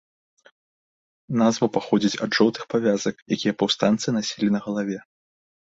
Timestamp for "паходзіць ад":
1.77-2.31